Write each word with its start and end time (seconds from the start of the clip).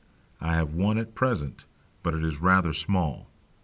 I 0.39 0.55
have 0.55 0.73
one 0.73 0.97
at 0.97 1.13
present, 1.13 1.65
but 2.01 2.15
it 2.15 2.23
is 2.25 2.41
rather 2.41 2.73
small. 2.73 3.29